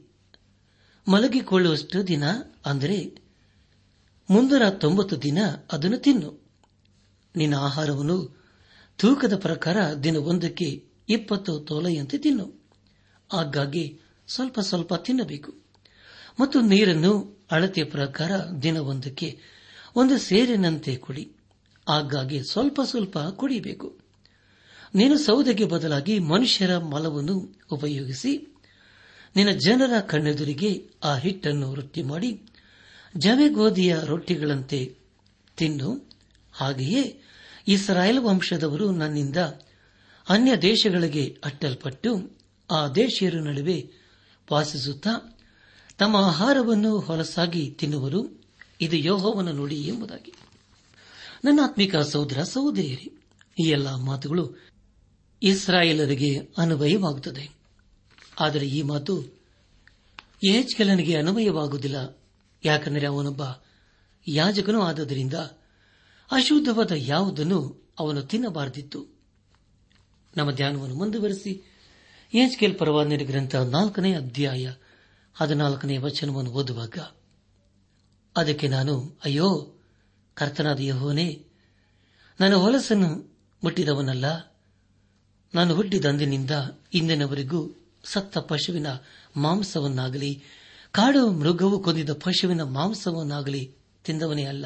[1.07, 2.24] ಮಲಗಿಕೊಳ್ಳುವಷ್ಟು ದಿನ
[2.65, 3.15] ಅಂದರೆ
[4.29, 5.38] ಮುಂದರ ತೊಂಬತ್ತು ದಿನ
[5.72, 6.45] ಅದನ್ನು ತಿನ್ನು.
[7.36, 8.39] ನಿನ್ನ ಆಹಾರವನ್ನು
[8.98, 12.65] ತೂಕದ ಪ್ರಕಾರ ದಿನವೊಂದಕ್ಕೆ ಇಪ್ಪತ್ತು ತೋಲೆಯಂತೆ ತಿನ್ನು.
[13.34, 15.55] ಆಗಾಗ್ಗೆ ಸ್ವಲ್ಪ ಸ್ವಲ್ಪ ತಿನ್ನಬೇಕು.
[16.39, 18.31] ಮತ್ತು ನೀರನ್ನು ಅಳತೆಯ ಪ್ರಕಾರ
[18.63, 19.39] ದಿನವೊಂದಕ್ಕೆ
[19.95, 21.31] ಒಂದು ಸೇರಿನಂತೆ ಕುಡಿ.
[21.89, 24.00] ಆಗಾಗ್ಗೆ ಸ್ವಲ್ಪ ಸ್ವಲ್ಪ ಕುಡಿಯಬೇಕು
[24.95, 28.54] ನೀನು ಸೌದೆಗೆ ಬದಲಾಗಿ ಮನುಷ್ಯರ ಮಲವನ್ನು ಉಪಯೋಗಿಸಿ
[29.35, 32.41] ನಿನ್ನ ಜನರ ಕಣ್ಣೆದುರಿಗೆ ಆ ಹಿಟ್ಟನ್ನು ವೃತ್ತಿ ಮಾಡಿ
[33.17, 34.95] ಜವೆಗೋಧಿಯ ರೊಟ್ಟಿಗಳಂತೆ
[35.57, 36.09] ತಿನ್ನು.
[36.51, 37.21] ಹಾಗೆಯೇ
[37.67, 39.37] ಇಸ್ರಾಯೇಲ್ ವಂಶದವರು ನನ್ನಿಂದ
[40.29, 42.37] ಅನ್ಯ ದೇಶಗಳಿಗೆ ಅಟ್ಟಲ್ಪಟ್ಟು
[42.71, 43.89] ಆ ದೇಶೀಯರ ನಡುವೆ
[44.51, 45.39] ವಾಸಿಸುತ್ತಾ
[45.98, 48.43] ತಮ್ಮ ಆಹಾರವನ್ನು ಹೊಲಸಾಗಿ ತಿನ್ನುವರು.
[48.81, 50.33] ಇದು ಯೋಹವನ್ನು ನುಡಿ ಎಂಬುದಾಗಿ.
[51.45, 53.11] ನನ್ನ ಆತ್ಮಿಕ ಸಹೋದರ, ಸಹೋದರಿಯರೇ,
[53.65, 54.55] ಈ ಎಲ್ಲ ಮಾತುಗಳು
[55.43, 57.54] ಇಸ್ರಾಯೇಲರಿಗೆ ಅನ್ವಯವಾಗುತ್ತದೆ.
[58.39, 59.24] ಆದರೆ ಈ ಮಾತು
[60.43, 62.17] ಯಹೆಚ್ಕೆಲನಿಗೆ ಅನ್ವಯವಾಗುವುದಿಲ್ಲ.
[62.63, 63.41] ಯಾಕೆಂದರೆ ಅವನೊಬ್ಬ
[64.27, 65.33] ಯಾಜಕನೂ ಆದದರಿಂದ
[66.31, 69.05] ಅಶುದ್ಧವಾದ ಯಾವುದನ್ನು ಅವನು ತಿನ್ನಬಾರದಿತ್ತು.
[70.37, 71.63] ನಮ್ಮ ಧ್ಯಾನವನ್ನು ಮುಂದುವರೆಸಿ.
[72.33, 74.74] ಎಚ್ಕೆಲ್ ಪರವಾದನೆ ಗ್ರಂಥ ನಾಲ್ಕನೇ ಅಧ್ಯಾಯ
[75.33, 76.98] ಹದಿನಾಲ್ಕನೇ ವಚನವನ್ನು ಓದುವಾಗ,
[78.35, 79.74] ಅದಕ್ಕೆ ನಾನು, ಅಯ್ಯೋ,
[80.33, 81.45] ಕರ್ತನಾದ ಯಹೋನೇ
[82.39, 84.25] ನನ್ನ ಹೊಲಸನ್ನು ಮುಟ್ಟಿದವನಲ್ಲ,
[85.55, 86.51] ನಾನು ಹುಟ್ಟಿದಂದಿನಿಂದ
[86.93, 88.87] ಇಂದಿನವರೆಗೂ ಸತ್ತ ಪಶುವಿನ
[89.37, 90.44] ಮಾಂಸವನ್ನಾಗಲಿ,
[90.91, 94.65] ಕಾಡು ಮೃಗವು ಕೊಂದಿದ ಪಶುವಿನ ಮಾಂಸವನ್ನಾಗಲಿ ತಿಂದವನೇ ಅಲ್ಲ.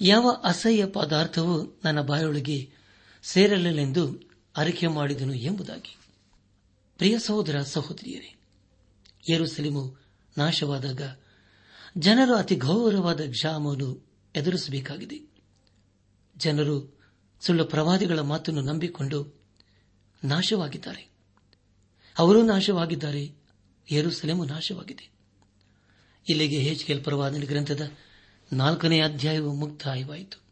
[0.00, 2.70] ಯಾವ ಅಸಹ್ಯ ಪದಾರ್ಥವೂ ನನ್ನ ಬಾಯೊಳಗೆ
[3.22, 5.96] ಸೇರಲಿಲ್ಲೆಂದು ಅರಿಕೆ ಮಾಡಿದನು ಎಂಬುದಾಗಿ.
[6.98, 8.36] ಪ್ರಿಯ ಸಹೋದರ ಸಹೋದರಿಯರೇ
[9.32, 9.96] ಏರುಸಲಿಮು
[10.38, 11.16] ನಾಶವಾದಾಗ
[11.98, 15.30] ಜನರು ಅತಿ ಗೌರವವಾದ ಕ್ಷಾಮವನ್ನು ಎದುರಿಸಬೇಕಾಗಿದೆ.
[16.36, 17.00] ಜನರು
[17.40, 19.40] ಸುಳ್ಳು ಪ್ರವಾದಿಗಳ ಮಾತನ್ನು ನಂಬಿಕೊಂಡು
[20.24, 21.09] ನಾಶವಾಗಿದ್ದಾರೆ.
[22.18, 23.32] ಅವರು ನಾಶವಾಗಿದ್ದಾರೆ.
[23.90, 25.10] ಏರುಸಲೇಮು ನಾಶವಾಗಿದೆ.
[26.28, 27.92] ಇಲ್ಲಿಗೆ ಹೆಚ್ಕೆಲ್ ಪರವಾದ ಗ್ರಂಥದ
[28.52, 30.42] ನಾಲ್ಕನೇ ಅಧ್ಯಾಯವು ಮುಕ್ತಾಯವಾಯಿತು.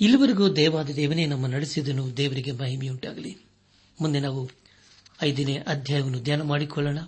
[0.00, 2.16] ಇಲ್ಲಿವರೆಗೂ ದೇವಾದ ದೇವನೇ ನಮ್ಮ ನಡೆಸಿದನು.
[2.16, 3.36] ದೇವರಿಗೆ ಮಹಿಮೆಯುಂಟಾಗಲಿ.
[4.00, 4.50] ಮುಂದೆ ನಾವು
[5.22, 6.98] ಐದನೇ ಅಧ್ಯಾಯವನ್ನು ಧ್ಯಾನ ಮಾಡಿಕೊಳ್ಳೋಣ.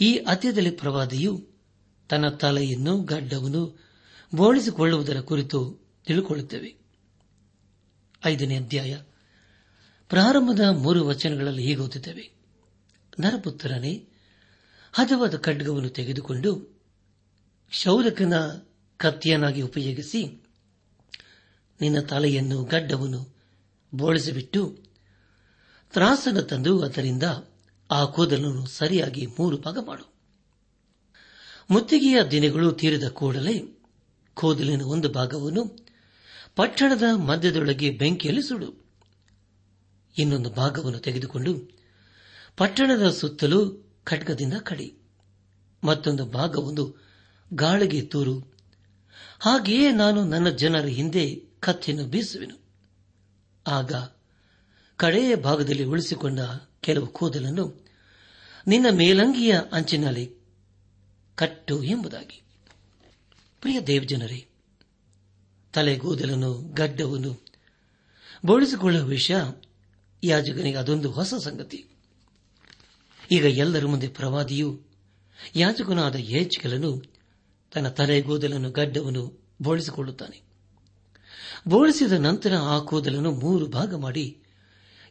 [0.00, 1.46] ಈ ಅಧ್ಯಾಯದಲ್ಲಿ ಪ್ರವಾದಿಯು
[2.08, 3.84] ತನ್ನ ತಲೆಯನ್ನು, ಗಡ್ಡವನ್ನು
[4.34, 6.74] ಬೋಳಿಸಿಕೊಳ್ಳುವುದರ ಕುರಿತು ತಿಳಿಕೊಳ್ಳುತ್ತೇವೆ.
[8.24, 8.98] ಐದನೇ ಅಧ್ಯಾಯ
[10.12, 12.32] ಪ್ರಾರಂಭದ ಮೂರು ವಚನಗಳಲ್ಲಿ ಹೀಗೆ ಓದುತ್ತೇವೆ.
[13.20, 14.08] ನರಪುತ್ರನೇ,
[14.92, 16.80] ಹದವಾದ ಖಡ್ಗವನ್ನು ತೆಗೆದುಕೊಂಡು
[17.70, 18.32] ಶೌರಕನ
[18.96, 20.46] ಕತ್ತಿಯನ್ನಾಗಿ ಉಪಯೋಗಿಸಿ
[21.80, 23.36] ನಿನ್ನ ತಲೆಯನ್ನು, ಗಡ್ಡವನ್ನು
[23.94, 24.78] ಬೋಳಿಸಿಬಿಟ್ಟು
[25.92, 27.22] ತ್ರಾಸನ ತಂದು ಅದರಿಂದ
[27.90, 30.12] ಆ ಕೂದಲನ್ನು ಸರಿಯಾಗಿ ಮೂರು ಭಾಗ ಮಾಡು.
[31.70, 33.84] ಮುತ್ತಿಗೆಯ ದಿನಗಳು ತೀರಿದ ಕೂಡಲೇ
[34.34, 35.86] ಕೂದಲಿನ ಒಂದು ಭಾಗವನ್ನು
[36.56, 38.81] ಪಟ್ಟಣದ ಮಧ್ಯದೊಳಗೆ ಬೆಂಕಿಯಲ್ಲಿ ಸುಡು.
[40.18, 41.78] ಇನ್ನೊಂದು ಭಾಗವನ್ನು ತೆಗೆದುಕೊಂಡು
[42.56, 44.94] ಪಟ್ಟಣದ ಸುತ್ತಲೂ ಖಡ್ಗದಿಂದ ಕಡಿ.
[45.84, 46.94] ಮತ್ತೊಂದು ಭಾಗವೊಂದು
[47.52, 48.54] ಗಾಳಿಗೆ ತೂರು.
[49.40, 52.56] ಹಾಗೆಯೇ ನಾನು ನನ್ನ ಜನರ ಹಿಂದೆ ಕತ್ತಿಯನ್ನು ಬೀಸುವೆನು.
[53.66, 53.92] ಆಗ
[54.96, 56.40] ಕಡೆಯ ಭಾಗದಲ್ಲಿ ಉಳಿಸಿಕೊಂಡ
[56.80, 57.86] ಕೆಲವು ಕೂದಲನ್ನು
[58.66, 60.34] ನಿನ್ನ ಮೇಲಂಗಿಯ ಅಂಚಿನಲ್ಲಿ
[61.34, 62.42] ಕಟ್ಟು ಎಂಬುದಾಗಿ.
[63.60, 64.46] ಪ್ರಿಯ ದೇವಜನರೇ,
[65.72, 67.44] ತಲೆಗೂದಲನ್ನು ಗಡ್ಡವನ್ನು
[68.46, 69.36] ಬೋಳಿಸಿಕೊಳ್ಳುವ ವಿಷಯ
[70.24, 71.84] ಯಾಜಕನಿಗೆ ಅದೊಂದು ಹೊಸ ಸಂಗತಿ.
[73.32, 74.80] ಈಗ ಎಲ್ಲರ ಮುಂದೆ ಪ್ರವಾದಿಯು,
[75.56, 77.02] ಯಾಜಕನಾದ ಯೇಚ್ಕಲನು
[77.72, 80.42] ತನ್ನ ತಲೆಗೂದಲನ್ನು ಗಡ್ಡವನ್ನು ಬೋಳಿಸಿಕೊಳ್ಳುತ್ತಾನೆ.
[81.68, 84.38] ಬೋಳಿಸಿದ ನಂತರ ಆ ಕೂದಲನ್ನು ಮೂರು ಭಾಗ ಮಾಡಿ,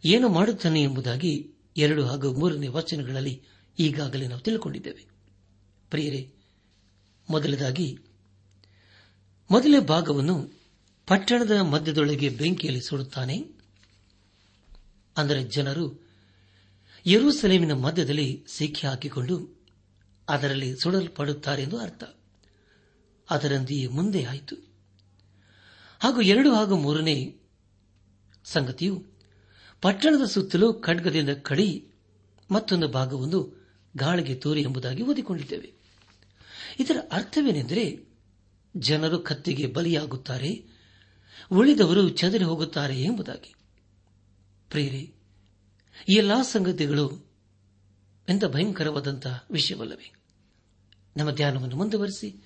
[0.06, 3.42] ಏನು ಮಾಡುತ್ತಾನೆ ಎಂಬುದಾಗಿ ಎರಡು ಹಾಗೂ ಮೂರನೇ ವಚನಗಳಲ್ಲಿ
[3.80, 5.06] ಈಗಾಗಲೇ ನಾವು ತಿಳ್ಕೊಂಡಿದ್ದೇವೆ.
[5.90, 6.34] ಪ್ರಿಯರೇ,
[7.30, 8.00] ಮೊದಲದಾಗಿ,
[9.52, 10.50] ಮೊದಲೇ ಭಾಗವನ್ನು
[11.08, 13.61] ಪಟ್ಟಣದ ಮಧ್ಯದೊಳಗೆ ಬೆಂಕಿಯಲ್ಲಿ ಸುಡುತ್ತಾನೆ.
[15.18, 16.08] ಅಂದರೆ ಜನರು
[17.06, 19.62] ಯರೂಸಲೇಮಿನ ಮಧ್ಯದಲ್ಲಿ ಸಿಕ್ಕಿ ಹಾಕಿಕೊಂಡು
[20.30, 22.04] ಅದರಲ್ಲಿ ಸುಡಲ್ಪಡುತ್ತಾರೆ ಎಂದು ಅರ್ಥ.
[23.30, 24.56] ಅದರಂತೆಯೇ ಮುಂದೆ ಆಯಿತು.
[26.00, 27.38] ಹಾಗೂ ಎರಡು ಹಾಗೂ ಮೂರನೇ
[28.46, 29.06] ಸಂಗತಿಯು
[29.82, 31.88] ಪಟ್ಟಣದ ಸುತ್ತಲೂ ಖಡ್ಗದಿಂದ ಕಡಿ
[32.52, 33.54] ಮತ್ತೊಂದು ಭಾಗವೊಂದು
[33.98, 35.74] ಗಾಳಿಗೆ ತೋರಿ ಎಂಬುದಾಗಿ ಓದಿಕೊಂಡಿದ್ದೇವೆ.
[36.80, 38.00] ಇದರ ಅರ್ಥವೇನೆಂದರೆ
[38.78, 40.66] ಜನರು ಕತ್ತಿಗೆ ಬಲಿಯಾಗುತ್ತಾರೆ,
[41.52, 43.56] ಉಳಿದವರು ಚದರಿ ಹೋಗುತ್ತಾರೆ ಎಂಬುದಾಗಿ.
[44.72, 45.14] ಪ್ರೇರೆ,
[46.10, 47.26] ಈ ಎಲ್ಲಾ ಸಂಗತಿಗಳು
[48.30, 50.14] ಎಂಥ ಭಯಂಕರವಾದಂತಹ ವಿಷಯವಲ್ಲವೇ?
[51.18, 52.44] ನಮ್ಮ ಧ್ಯಾನವನ್ನು ಮುಂದುವರೆಸಿ.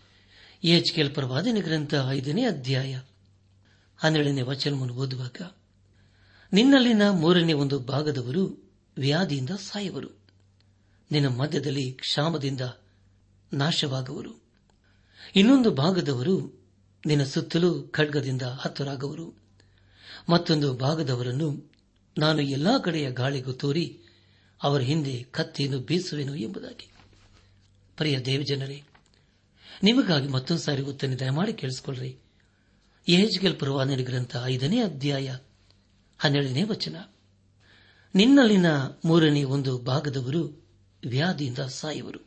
[0.63, 2.99] ಎಚ್ ಕೆಲ್ ಪ್ರವಾದನೆ ಗ್ರಂಥ ಐದನೇ ಅಧ್ಯಾಯ
[3.97, 5.51] ಹನ್ನೆರಡನೇ ವಚನವನ್ನು ಓದುವಾಗ,
[6.53, 10.09] ನಿನ್ನಲ್ಲಿನ ಮೂರನೇ ಒಂದು ಭಾಗದವರು ವ್ಯಾಧಿಯಿಂದ ಸಾಯುವರು.
[11.11, 12.61] ನಿನ್ನ ಮಧ್ಯದಲ್ಲಿ ಕ್ಷಾಮದಿಂದ
[13.53, 14.41] ನಾಶವಾಗುವರು.
[15.35, 16.63] ಇನ್ನೊಂದು ಭಾಗದವರು
[17.05, 19.33] ನಿನ್ನ ಸುತ್ತಲೂ ಖಡ್ಗದಿಂದ ಹತ್ತರಾಗುವರು
[20.29, 21.74] ಮತ್ತೊಂದು ಭಾಗದವರನ್ನು
[22.17, 23.99] ನಾನು ಎಲ್ಲಾ ಕಡೆಯ ಗಾಳಿಗೂ ತೋರಿ
[24.63, 26.91] ಅವರ ಹಿಂದೆ ಕತ್ತಿಯನ್ನು ಬೀಸುವೆನು ಎಂಬುದಾಗಿ.
[27.97, 28.83] ಪ್ರಿಯ ದೇವಜನರೇ,
[29.83, 32.17] ನಿಮಗಾಗಿ ಮತ್ತೊಂದು ಸಾರಿ ಉತ್ತನೆ ದಯಮಾಡಿ ಕೇಳಿಸಿಕೊಳ್ಳ್ರಿ.
[33.09, 35.37] ಯಹಜ್ಗೆಲ್ ಪರವಾನರಿ ಗ್ರಂಥ ಐದನೇ ಅಧ್ಯಾಯ
[36.17, 36.95] ಹನ್ನೆರಡನೇ ವಚನ.
[38.15, 38.65] ನಿನ್ನಲ್ಲಿನ
[39.05, 40.67] ಮೂರನೇ ಒಂದು ಭಾಗದವರು
[41.07, 42.19] ವ್ಯಾಧಿಯಿಂದ ಸಾಯುವರು.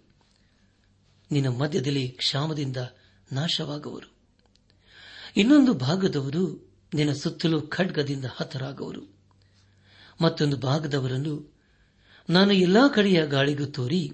[1.31, 2.77] ನಿನ್ನ ಮಧ್ಯದಲ್ಲಿ ಕ್ಷಾಮದಿಂದ
[3.33, 4.13] ನಾಶವಾಗುವರು.
[5.37, 9.18] ಇನ್ನೊಂದು ಭಾಗದವರು ನಿನ್ನ ಸುತ್ತಲೂ ಖಡ್ಗದಿಂದ ಹತರಾಗುವರು.
[10.21, 11.55] ಮತ್ತೊಂದು ಭಾಗದವರನ್ನು,
[12.31, 14.13] ನಾನು ಎಲ್ಲಾ ಕಡೆಯ ಗಾಳಿಗೂ ತೋರಿ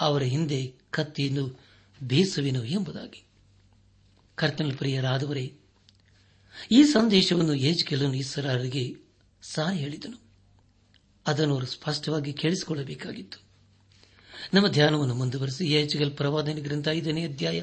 [0.00, 1.60] ಅವರ ಹಿಂದೆ ಕತ್ತಿಯನ್ನು
[2.02, 3.24] ಬೇಸುವೆನು ಎಂಬುದಾಗಿ.
[4.34, 5.54] ಕರ್ತನ ಪ್ರಿಯರಾದವರೇ,
[6.70, 8.96] ಈ ಸಂದೇಶವನ್ನು ಏಜ್ಗೆಲನು ಇಸರಾರರಿಗೆ
[9.42, 10.20] ಸಾರಿ ಹೇಳಿದನು.
[11.26, 13.42] ಅದನ್ನು ಅವರು ಸ್ಪಷ್ಟವಾಗಿ ಕೇಳಿಸಿಕೊಳ್ಳಬೇಕಾಗಿತ್ತು.
[14.54, 17.62] ನಮ್ಮ ಧ್ಯಾನವನ್ನು ಮುಂದುವರೆಸಿ ಏಜ್ಗಲ್ ಪ್ರವಾದನೆ ಗ್ರಂಥ ಐದನೇ ಅಧ್ಯಾಯ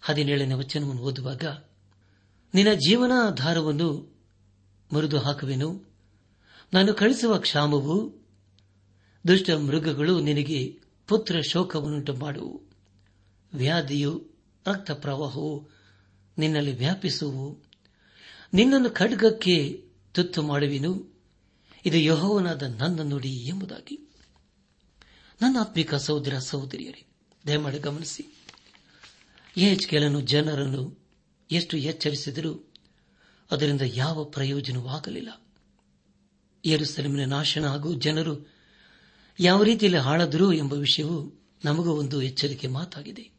[0.00, 1.44] ಹದಿನೇಳನೇ ವಚನವನ್ನು ಓದುವಾಗ,
[2.54, 4.18] ನಿನ್ನ ಜೀವನಾಧಾರವನ್ನು
[4.92, 5.87] ಮುರಿದು ಹಾಕುವೆನು
[6.72, 8.26] ನಾನು ಕಳಿಸುವ ಕ್ಷಾಮವು,
[9.28, 12.62] ದುಷ್ಟ ಮೃಗಗಳು ನಿನಗೆ ಪುತ್ರ ಶೋಕವನ್ನುಂಟು ಮಾಡುವು
[13.54, 14.30] ವ್ಯಾಧಿಯು,
[14.66, 15.68] ರಕ್ತ ಪ್ರವಾಹವು
[16.38, 17.64] ನಿನ್ನಲ್ಲಿ ವ್ಯಾಪಿಸುವು.
[18.54, 21.20] ನಿನ್ನನ್ನು ಖಡ್ಗಕ್ಕೆ ತುತ್ತು ಮಾಡುವೆನು.
[21.86, 24.08] ಇದು ಯಹೋವನಾದ ನನ್ನ ನುಡಿ ಎಂಬುದಾಗಿ.
[25.42, 27.06] ನನ್ನ ಆತ್ಮಿಕ ಸಹೋದರ ಸಹೋದರಿಯರೇ,
[27.46, 28.34] ದಯಮಾಡಿ ಗಮನಿಸಿ.
[29.88, 30.98] ಕೆಲನು ಜನರನ್ನು
[31.50, 32.72] ಎಷ್ಟು ಎಚ್ಚರಿಸಿದರೂ
[33.50, 35.47] ಅದರಿಂದ ಯಾವ ಪ್ರಯೋಜನವಾಗಲಿಲ್ಲ.
[36.64, 38.52] ಏರುಸಲಮಿನ ನಾಶನ ಹಾಗೂ ಜನರು
[39.40, 43.30] ಯಾವ ರೀತಿಯಲ್ಲಿ ಹಾಳದರು ಎಂಬ ವಿಷಯವು ನಮಗೂ ಒಂದು ಎಚ್ಚರಿಕೆ ಮಾತಾಗಿದೆ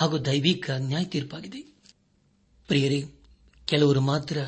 [0.00, 1.78] ಹಾಗೂ ದೈವಿಕ ನ್ಯಾಯ ತೀರ್ಪಾಗಿದೆ
[2.66, 3.04] ಪ್ರಿಯರೇ,
[3.64, 4.38] ಕೆಲವರು ಮಾತ್ರ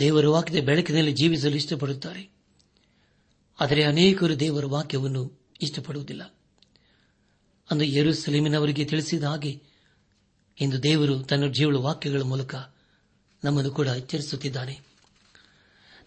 [0.00, 2.30] ದೇವರ ವಾಕ್ಯದ ಬೆಳಕಿನಲ್ಲಿ ಜೀವಿಸಲು ಇಷ್ಟಪಡುತ್ತಾರೆ.
[3.60, 6.34] ಆದರೆ ಅನೇಕರು ದೇವರ ವಾಕ್ಯವನ್ನು ಇಷ್ಟಪಡುವುದಿಲ್ಲ.
[7.70, 9.62] ಅಂದು ಯರುಸಲೀಮಿನವರಿಗೆ ತಿಳಿಸಿದ ಹಾಗೆ,
[10.60, 12.54] ಇಂದು ದೇವರು ತನ್ನ ಜೀವಳ ವಾಕ್ಯಗಳ ಮೂಲಕ
[13.44, 14.89] ನಮ್ಮನ್ನು ಕೂಡ ಎಚ್ಚರಿಸುತ್ತಿದ್ದಾನೆ.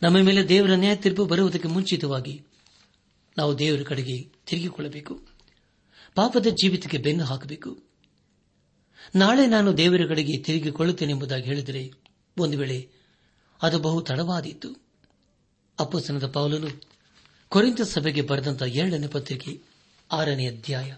[0.03, 2.41] ನಮ್ಮ ಮೇಲೆ ದೇವರ ನ್ಯಾಯ ತೀರ್ಪು ಬರುವುದಕ್ಕೆ ಮುಂಚಿತವಾಗಿ
[3.37, 5.21] ನಾವು ದೇವರ ಕಡೆಗೆ ತಿರುಗಿಕೊಳ್ಳಬೇಕು.
[6.15, 7.83] ಪಾಪದ ಜೀವಿತಕ್ಕೆ ಬೆನ್ನು ಹಾಕಬೇಕು.
[9.15, 11.91] ನಾಳೆ ನಾನು ದೇವರ ಕಡೆಗೆ ತಿರುಗಿಕೊಳ್ಳುತ್ತೇನೆ ಎಂಬುದಾಗಿ ಹೇಳಿದರೆ
[12.37, 12.89] ಒಂದು ವೇಳೆ
[13.61, 14.83] ಅದು ಬಹು ತಡವಾದೀತು.
[15.79, 16.67] ಅಪ್ಪಸನದ ಪೌಲನು
[17.49, 19.61] ಕೊರಿಂತ ಸಭೆಗೆ ಬರೆದಂತಹ ಎರಡನೇ ಪತ್ರಿಕೆ
[20.11, 20.95] ಆರನೇ ಅಧ್ಯಾಯ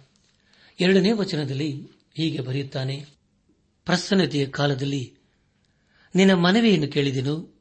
[0.79, 1.71] ಎರಡನೇ ವಚನದಲ್ಲಿ
[2.17, 3.05] ಹೀಗೆ ಬರೆಯುತ್ತಾನೆ,
[3.85, 5.13] ಪ್ರಸನ್ನತೆಯ ಕಾಲದಲ್ಲಿ
[6.15, 7.54] ನಿನ್ನ ಮನವಿಯನ್ನು ಕೇಳಿದೆನು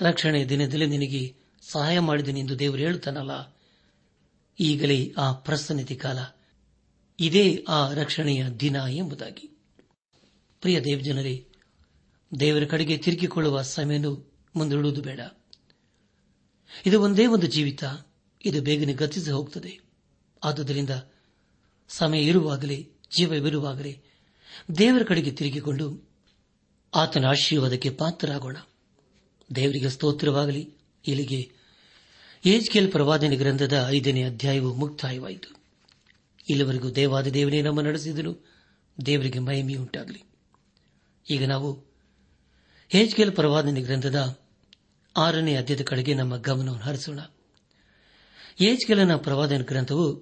[0.00, 3.58] ರಕ್ಷಣೆಯ ದಿನದಲ್ಲಿ ನಿನಗೆ ಸಹಾಯ ಮಾಡಿದೆನೆಂದು ಎಂದು ದೇವರು ಹೇಳುತ್ತಾನಲ್ಲ?
[4.60, 6.18] ಈಗಲೇ ಆ ಪ್ರಸನ್ನತೆ ಕಾಲ.
[7.20, 9.58] ಇದೇ ಆ ರಕ್ಷಣೆಯ ದಿನ ಎಂಬುದಾಗಿ.
[10.60, 11.46] ಪ್ರಿಯ ದೇವಜನರೇ,
[12.40, 15.20] ದೇವರ ಕಡೆಗೆ ತಿರುಗಿಕೊಳ್ಳುವ ಸಮಯನು ಮುಂದೂಡುವುದು ಬೇಡ.
[16.86, 17.84] ಇದು ಒಂದೇ ಒಂದು ಜೀವಿತ,
[18.44, 19.80] ಇದು ಬೇಗನೆ ಗತಿಸಿ ಹೋಗುತ್ತದೆ.
[20.44, 20.90] ಆದುದರಿಂದ
[21.88, 24.02] ಸಮಯ ಇರುವಾಗಲೇ ಜೀವವಿರುವಾಗಲೇ
[24.78, 26.10] ದೇವರ ಕಡೆಗೆ ತಿರುಗಿಕೊಂಡು
[26.94, 28.56] ಆತನ ಆಶೀರ್ವಾದಕ್ಕೆ ಪಾತ್ರರಾಗೋಣ.
[29.54, 30.74] ದೇವರಿಗೆ ಸ್ತೋತ್ರವಾಗಲಿ.
[31.06, 31.50] ಇಲ್ಲಿಗೆ
[32.46, 35.56] ಏಜ್ಕೆಲ್ ಪ್ರವಾದನೆ ಗ್ರಂಥದ ಐದನೇ ಅಧ್ಯಾಯವು ಮುಕ್ತಾಯವಾಯಿತು.
[36.50, 38.50] ಇಲ್ಲಿವರೆಗೂ ದೇವಾದ ದೇವನೇ ನಮ್ಮ ನಡೆಸಿದನು.
[39.06, 40.22] ದೇವರಿಗೆ ಮಹಿಮೆಯುಂಟಾಗಲಿ
[41.30, 41.84] ಈಗ ನಾವು
[42.88, 44.38] ಹೇಜ್ಗೆಲ್ ಪ್ರವಾದನೆ ಗ್ರಂಥದ
[45.16, 47.20] ಆರನೇ ಅಧ್ಯಯದ ಕಡೆಗೆ ನಮ್ಮ ಗಮನವನ್ನು ಹರಿಸೋಣ.
[48.60, 50.16] ಏಜ್ಕೆಲನ ಪ್ರವಾದನ ಗ್ರಂಥವು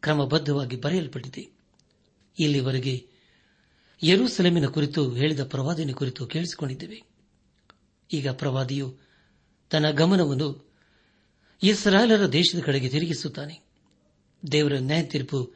[0.00, 1.50] ಕ್ರಮಬದ್ದವಾಗಿ ಬರೆಯಲ್ಪಟ್ಟಿದೆ.
[2.40, 3.06] ಇಲ್ಲಿವರೆಗೆ
[4.04, 7.11] ಯರೂಸೆಲೆಮಿನ ಕುರಿತು ಹೇಳಿದ ಪ್ರವಾದನೆ ಕುರಿತು ಕೇಳಿಸಿಕೊಂಡಿದ್ದೇವೆ.
[8.12, 8.98] ಈಗ ಪ್ರವಾದಿಯು
[9.70, 10.72] ತನ್ನ ಗಮನವನ್ನು
[11.62, 13.60] ಇಸ್ರಾಯೇಲರ ದೇಶದ ಕಡೆಗೆ ತಿರುಗಿಸುತ್ತಾನೆ.
[14.52, 15.54] ದೇವರ ನ್ಯಾಯ ತೀರ್ಪು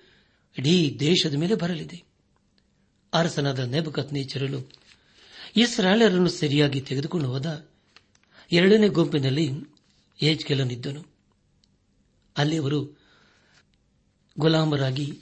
[0.58, 2.02] ಇಡೀ ದೇಶದ ಮೇಲೆ ಬರಲಿದೆ.
[3.12, 4.70] ಅರಸನಾದ ನೆಬಕತ್ ನೇಚರಲು
[5.56, 7.68] ಇಸ್ರಾಯೇಲರನ್ನು ಸರಿಯಾಗಿ ತೆಗೆದುಕೊಂಡು ಹೋದ
[8.52, 9.50] ಎರಡನೇ ಗುಂಪಿನಲ್ಲಿ
[10.22, 11.04] ಏಜ್ಕೆಲನಿದ್ದನು.
[12.36, 13.00] ಅಲ್ಲಿ ಅವರು
[14.38, 15.18] ಗುಲಾಮರಾಗಿ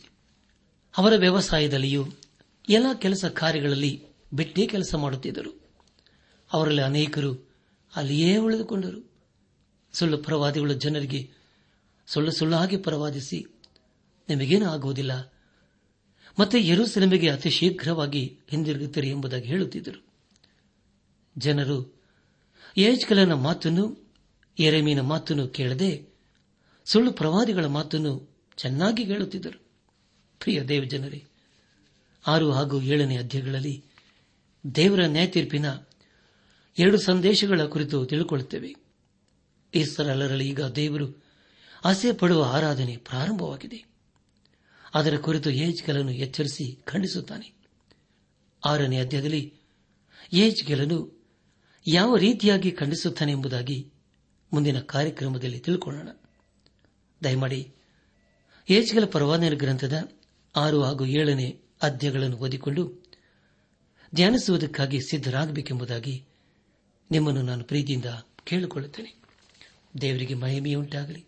[0.97, 2.07] ಅವರ ವ್ಯವಸಾಯದಲ್ಲಿಯೂ
[2.69, 4.03] ಎಲ್ಲ ಕೆಲಸ ಕಾರ್ಯಗಳಲ್ಲಿ
[4.35, 5.64] ಬಿಟ್ಟೇ ಕೆಲಸ ಮಾಡುತ್ತಿದ್ದರು.
[6.55, 7.55] ಅವರಲ್ಲಿ ಅನೇಕರು
[7.97, 9.11] ಅಲ್ಲಿಯೇ ಉಳಿದುಕೊಂಡರು.
[9.93, 11.31] ಸುಳ್ಳು ಪ್ರವಾದಿಗಳು ಜನರಿಗೆ
[12.07, 13.47] ಸುಳ್ಳು ಸುಳ್ಳಾಗಿ ಪ್ರವಾದಿಸಿ
[14.29, 15.33] ನಿಮಗೇನೂ ಆಗುವುದಿಲ್ಲ.
[16.41, 20.05] ಮತ್ತೆ ಯೆರೂಸಲೇಮಿಗೆ ಅತಿ ಶೀಘ್ರವಾಗಿ ಹಿಂದಿರುಗುತ್ತೀರಿ ಎಂಬುದಾಗಿ ಹೇಳುತ್ತಿದ್ದರು.
[21.39, 22.03] ಜನರು
[22.79, 24.13] ಯೇಜ್ಕಲನ ಮಾತನ್ನು
[24.59, 26.15] ಎರೆಮೀನ ಮಾತನ್ನು ಕೇಳದೆ
[26.85, 29.59] ಸುಳ್ಳು ಪ್ರವಾದಿಗಳ ಮಾತನ್ನು ಚೆನ್ನಾಗಿ ಕೇಳುತ್ತಿದ್ದರು
[30.39, 31.25] ಪ್ರಿಯ ದೇವಜನರೇ,
[32.27, 33.85] ಆರು ಹಾಗೂ ಏಳನೇ ಅಧ್ಯಾಯಗಳಲ್ಲಿ
[34.75, 35.67] ದೇವರ ನ್ಯಾಯತೀರ್ಪಿನ
[36.79, 38.75] ಎರಡು ಸಂದೇಶಗಳ ಕುರಿತು ತಿಳಿದುಕೊಳ್ಳುತ್ತೇವೆ
[39.75, 41.25] ಇಸ್ರಾಲರಲ್ಲಿ ಈಗ ದೇವರು
[41.85, 43.85] ಆಸೆ ಪಡುವ ಆರಾಧನೆ ಪ್ರಾರಂಭವಾಗಿದೆ.
[44.95, 47.53] ಅದರ ಕುರಿತು ಏಜ್ಗೆಲನ್ನು ಎಚ್ಚರಿಸಿ ಖಂಡಿಸುತ್ತಾನೆ.
[48.65, 49.55] ಆರನೇ ಅಧ್ಯಾಯದಲ್ಲಿ
[50.33, 51.27] ಏಜ್ಗೆಲನು
[51.87, 53.93] ಯಾವ ರೀತಿಯಾಗಿ ಖಂಡಿಸುತ್ತಾನೆ ಎಂಬುದಾಗಿ
[54.53, 56.09] ಮುಂದಿನ ಕಾರ್ಯಕ್ರಮದಲ್ಲಿ ತಿಳ್ಕೊಳ್ಳೋಣ.
[57.25, 57.75] ದಯಮಾಡಿ
[58.71, 60.13] ಏಜ್ಗೆಲ ಪರವಾನರ ಗ್ರಂಥದ
[60.57, 63.05] ಆರು ಹಾಗೂ ಏಳನೇ ಅಧ್ಯಾಯಗಳನ್ನು ಓದಿಕೊಂಡು
[64.15, 66.25] ಧ್ಯಾನಿಸುವುದಕ್ಕಾಗಿ ಸಿದ್ದರಾಗಬೇಕೆಂಬುದಾಗಿ
[67.11, 68.05] ನಿಮ್ಮನ್ನು ನಾನು ಪ್ರೀತಿಯಿಂದ
[68.45, 69.17] ಕೇಳಿಕೊಳ್ಳುತ್ತೇನೆ.
[70.01, 71.27] ದೇವರಿಗೆ ಮಹಿಮೆಯುಂಟಾಗಲಿ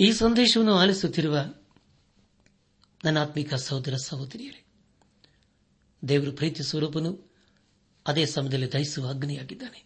[0.00, 1.54] ಈ ಸಂದೇಶವನ್ನು ಆಲಿಸುತ್ತಿರುವ
[3.04, 4.64] ನನ್ನ ಆತ್ಮಿಕ ಸಹೋದರ ಸಹೋದರಿಯರೇ,
[6.08, 7.34] ದೇವರು ಪ್ರೀತಿ ಸ್ವರೂಪನು
[8.06, 9.84] ಅದೇ ಸಮಯದಲ್ಲಿ ದಹಿಸುವ ಅಗ್ನಿಯಾಗಿದ್ದಾನೆ.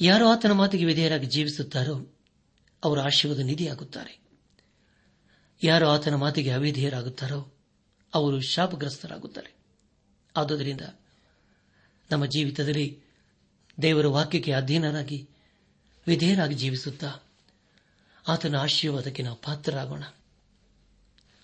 [0.00, 2.18] ಯಾರು ಆತನ ಮಾತಿಗೆ ವಿಧೇಯರಾಗಿ ಜೀವಿಸುತ್ತಾರೋ
[2.84, 4.20] ಅವರ ಆಶೀರ್ವಾದ ನಿಧಿಯಾಗುತ್ತಾರೆ.
[5.62, 7.54] ಯಾರು ಆತನ ಮಾತಿಗೆ ಅವಿಧೇಯರಾಗುತ್ತಾರೋ
[8.14, 9.56] ಅವರು ಶಾಪಗ್ರಸ್ತರಾಗುತ್ತಾರೆ.
[10.36, 10.80] ಆದುದರಿಂದ
[12.10, 13.05] ನಮ್ಮ ಜೀವಿತದಲ್ಲಿ
[13.82, 15.28] ದೇವರ ವಾಕ್ಯಕ್ಕೆ ಅಧೀನರಾಗಿ
[16.06, 17.22] ವಿಧೇಯರಾಗಿ ಜೀವಿಸುತ್ತಾ
[18.28, 20.02] ಆತನ ಆಶೀರ್ವಾದಕ್ಕೆ ನಾವು ಪಾತ್ರರಾಗೋಣ.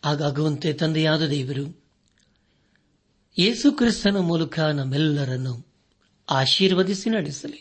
[0.04, 1.82] ಆಗಾಗುವಂತೆ ತಂದೆಯಾದ ದೇವರು
[3.38, 5.66] ಯೇಸು ಕ್ರಿಸ್ತನ ಮೂಲಕ ನಮ್ಮೆಲ್ಲರನ್ನು
[6.30, 7.60] ಆಶೀರ್ವದಿಸಿ ನಡೆಸಲಿ.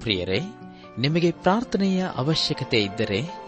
[0.00, 0.40] ಪ್ರಿಯರೇ,
[0.98, 3.47] ನಿಮಗೆ ಪ್ರಾರ್ಥನೆಯ ಅವಶ್ಯಕತೆ ಇದ್ದರೆ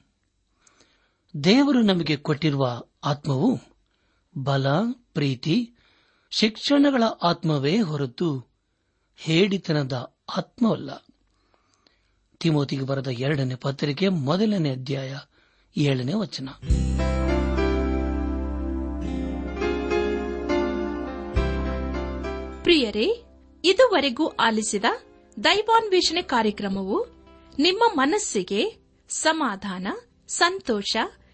[1.43, 3.59] ದೇವರು ನಮಗೆ ಕೊಟ್ಟಿರುವ ಆತ್ಮವು
[4.37, 4.65] ಬಲ,
[5.13, 5.73] ಪ್ರೀತಿ,
[6.29, 8.47] ಶಿಕ್ಷಣಗಳ ಆತ್ಮವೇ ಹೊರತು
[9.17, 11.05] ಹೇಡಿತನದ ಆತ್ಮವಲ್ಲ.
[12.39, 15.17] ತಿಮೋತಿಗೆ ಬರೆದ ಎರಡನೇ ಪತ್ರಿಕೆ ಮೊದಲನೇ ಅಧ್ಯಾಯ
[15.77, 16.49] ಏಳನೇ ವಚನ.
[22.63, 23.23] ಪ್ರಿಯರೇ,
[23.65, 24.85] ಇದುವರೆಗೂ ಆಲಿಸಿದ
[25.43, 27.07] ದೈವಾನ್ವೇಷಣೆ ಕಾರ್ಯಕ್ರಮವು
[27.59, 29.87] ನಿಮ್ಮ ಮನಸ್ಸಿಗೆ ಸಮಾಧಾನ,
[30.27, 30.95] ಸಂತೋಷ